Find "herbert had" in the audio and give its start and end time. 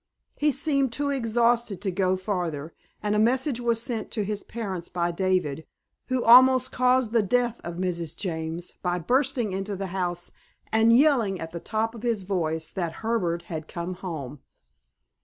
13.05-13.67